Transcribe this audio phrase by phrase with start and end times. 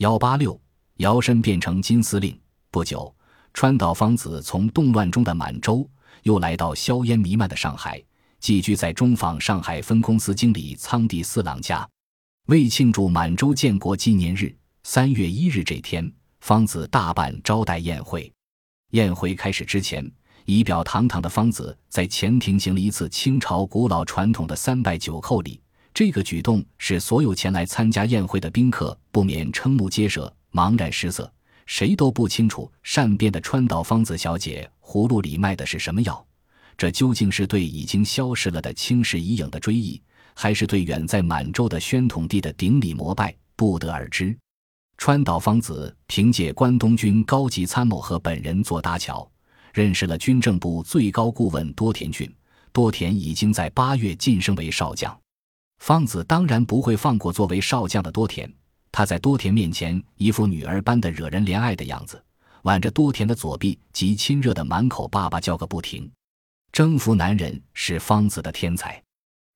[0.00, 0.58] 幺八六，
[0.96, 2.34] 摇身变成金司令。
[2.70, 3.14] 不久，
[3.52, 5.86] 川岛芳子从动乱中的满洲
[6.22, 8.02] 又来到硝烟弥漫的上海，
[8.38, 11.86] 寄居在中纺上海分公司经理仓地四郎家。
[12.46, 16.10] 为庆祝满洲建国纪念日，三月一日这天，
[16.40, 18.32] 芳子大办招待宴会。
[18.92, 20.10] 宴会开始之前，
[20.46, 25.60] 仪表堂堂的芳子在前庭行了一次清朝古老传统的三拜九叩礼。
[26.00, 31.30] 这个举动使所有前来参加宴会的宾客不免瞠目结舌、茫然失色，
[31.66, 36.26] 谁都不清楚善变的川岛芳子小姐葫芦里卖的是什么药。
[36.78, 40.00] 这究竟是对已经消失了的青史遗影的追忆，
[40.32, 43.36] 还是对远在满洲的宣统帝的顶礼膜拜？
[43.54, 44.34] 不得而知。
[44.96, 49.30] 川岛芳子凭借关东军高级参谋和本人做搭桥，
[49.74, 52.34] 认识了军政部最高顾问多田骏。
[52.72, 55.14] 多田已经在八月晋升为少将，
[55.80, 58.50] 芳子当然不会放过作为少将的多田。
[58.92, 62.22] 他在多田面前一副女儿般的惹人怜爱的样子，
[62.62, 66.10] 挽着多田的左臂，极亲热的满口爸爸叫个不停。
[66.70, 69.02] 征服男人是芳子的天才。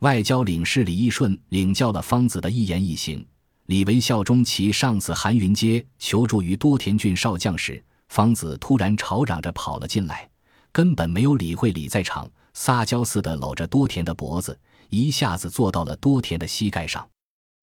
[0.00, 3.24] 外交领事李义顺领教了芳子的一言一行。
[3.66, 10.28] 李维效忠其上司韩云阶求助于多田郡少将时，方子突然吵嚷着跑了进来，
[10.72, 14.58] 根本没有理会李在场，撒娇似的搂着多田的脖子，
[14.88, 17.08] 一下子坐到了多田的膝盖上。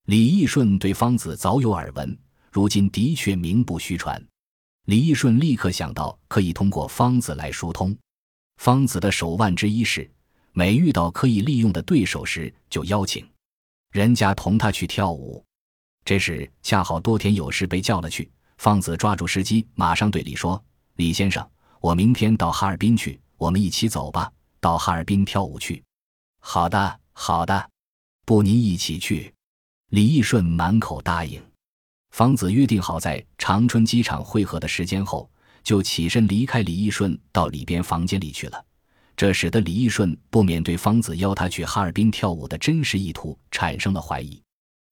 [0.06, 2.16] 李义顺对方子早有耳闻，
[2.52, 4.24] 如今的确名不虚传。
[4.84, 7.96] 李义顺立刻想到可以通过方子来疏通。
[8.58, 10.08] 方子的手腕之一是，
[10.52, 13.28] 每遇到可以利用的对手时，就邀请
[13.90, 15.44] 人家同他去跳舞。
[16.04, 20.62] 这时恰好多田有事被叫了去，方子抓住时机，马上对李说
[20.94, 21.44] ：“李先生，
[21.80, 25.82] 我明天到哈尔滨去，我们一起走吧，到哈尔滨跳舞去。
[26.38, 27.70] ”“好的，好的，
[28.26, 29.32] 不，您一起去。”
[29.90, 31.42] 李义顺满口答应。
[32.10, 35.28] 方子约定好在长春机场会合的时间后，
[35.64, 38.64] 就起身离开李义顺，到里边房间里去了。
[39.16, 44.40] 这使得李义顺不免对方子邀他去哈尔滨跳舞的真实意图产生了怀疑。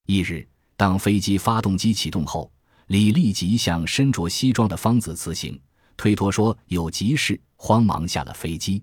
[0.08, 0.48] 一日。
[0.76, 2.52] 当飞机发动机启动后，
[2.88, 5.58] 李立即向身着西装的方子辞行，
[5.96, 8.82] 推脱说有急事，慌忙下了飞机。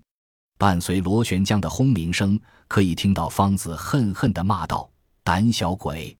[0.61, 4.87] 伴随螺旋桨的轰鸣声，可以听到方子恨恨地骂道
[5.25, 6.15] ：“胆小鬼！”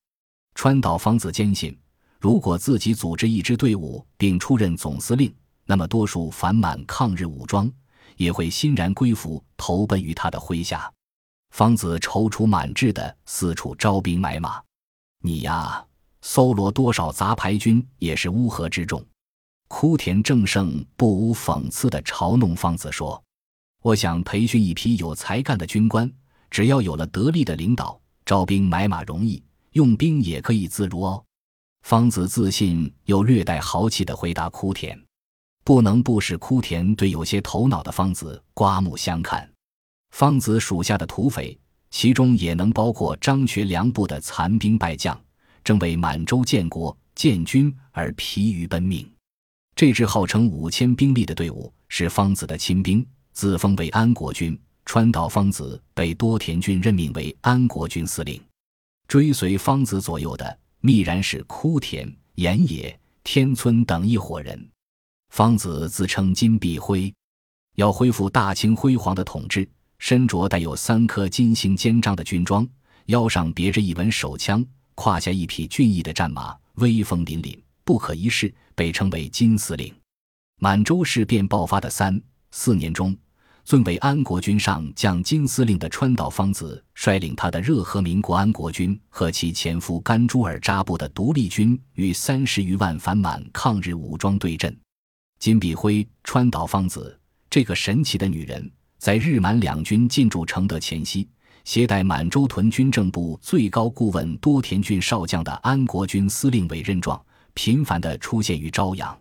[0.57, 1.79] 川岛芳子坚信，
[2.19, 5.31] 如果自己组织一支队伍并出任总司令，
[5.63, 7.71] 那么多数反满抗日武装
[8.17, 10.91] 也会欣然归服，投奔于他的麾下。
[11.51, 14.59] 方子踌躇满志地四处招兵买马。
[15.21, 15.85] 你呀，
[16.23, 19.05] 搜罗多少杂牌军也是乌合之众。
[19.67, 23.23] 枯田正胜不无讽刺地嘲弄方子说
[23.81, 26.11] ：“我想培训一批有才干的军官，
[26.49, 31.23] 只要有了得力的领导，招兵买马容易，用兵也可以自如哦。”
[31.83, 34.97] 方子自信又略带豪气地回答枯田，
[35.63, 39.49] 不能不使枯田对有些头脑的方子刮目相看。
[40.11, 41.57] 方子属下的土匪。
[41.93, 45.21] 其中也能包括张学良部的残兵败将，
[45.61, 49.05] 正为满洲建国建军而疲于奔命。
[49.75, 54.59] 这支号称五千兵力的队伍是方子的亲兵，自封为安国军。
[54.83, 58.41] 川岛芳子被多田骏任命为安国军司令。
[59.07, 64.69] 追随芳子左右的，密然是枯田、岩野、天村等一伙人。
[65.29, 67.13] 芳子自称金碧辉，
[67.75, 69.69] 要恢复大清辉煌的统治。
[69.99, 72.67] 身着带有三颗金星肩章的军装，
[73.05, 74.65] 腰上别着一文手枪，
[74.95, 79.93] 胯下一匹俊逸的战马，威风凛凛，不可一世，被称为金司令。
[80.57, 82.19] 满洲事变爆发的三
[82.51, 83.15] 四年中，
[83.63, 94.75] 尊为安国军上将金司令的川岛芳子，率领他的热河民国安国军和其前夫甘珠尔扎布的独立军，与三十余万反满抗日武装对阵。
[95.39, 97.19] 金碧辉、川岛芳子
[97.49, 98.71] 这个神奇的女人。
[98.99, 101.27] 在日满两军进驻承德前夕，
[101.65, 107.19] 携带满洲屯军政部最高顾问多田骏少将的安国军司令委任状，
[107.55, 109.20] 频繁地出现于朝阳。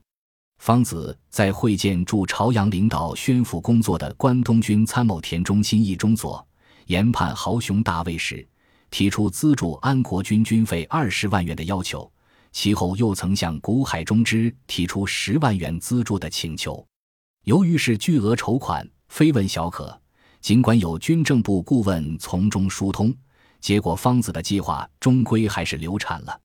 [0.60, 6.46] 方子在会见驻朝阳领导宣抚工作的关东军参谋田中新一中佐
[6.84, 8.46] 研判豪雄大尉时，
[8.90, 12.10] 提出资助安国军军费二十万元的要求。
[12.52, 16.86] 其后又曾向谷海中之提出十万元资助的请求。
[17.44, 18.86] 由于是巨额筹款。
[19.08, 19.98] 非问小可，
[20.40, 23.12] 尽管有军政部顾问从中疏通，
[23.60, 26.40] 结果方子的计划终归还是流产了。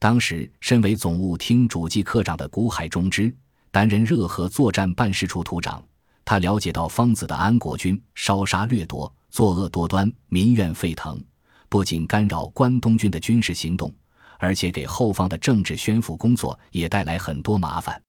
[0.00, 3.32] 当时身为总务厅主计科长的谷海中之
[3.70, 5.82] 担任热河作战办事处处长，
[6.24, 11.22] 他了解到方子的安国军烧杀掠夺、作恶多端、民怨沸腾，
[11.68, 13.92] 不仅干扰关东军的军事行动，
[14.38, 18.00] 而且给后方的政治宣抚工作也带来很多麻烦。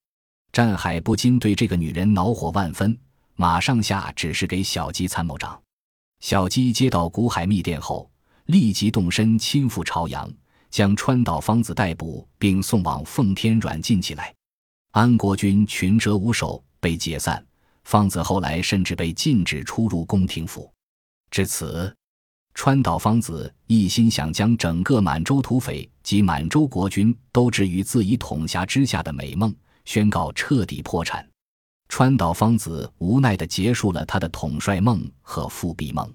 [0.52, 2.98] 战海不禁对这个女人恼火万分，
[3.36, 5.58] 马上下指示给小鸡参谋长。
[6.20, 8.10] 小鸡接到古海密电后，
[8.46, 10.30] 立即动身亲赴朝阳，
[10.70, 14.34] 将川岛芳子逮捕并送往奉天软禁起来。
[14.92, 17.42] 安国军群蛇无首，被解散。
[17.84, 20.70] 芳子后来甚至被禁止出入宫廷府。
[21.30, 21.94] 至此，
[22.52, 29.54] 川岛芳子一心想将整个满洲土匪及满洲国军都置于自己统辖之下的美梦，
[29.86, 31.26] 宣告彻底破产。
[31.88, 36.06] 川岛芳子无奈地结束了他的统帅梦和复辟梦。